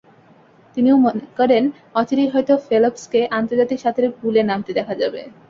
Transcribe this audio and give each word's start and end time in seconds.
তিনিও 0.77 0.97
মনে 0.97 1.25
করেন 1.39 1.63
অচিরেই 1.95 2.31
হয়তো 2.33 2.53
ফেলপসকে 2.67 3.19
আন্তর্জাতিক 3.37 3.77
সাঁতারে 3.81 4.09
পুলে 4.19 4.41
নামতে 4.49 4.71
দেখা 4.79 4.93
যাবে। 5.01 5.21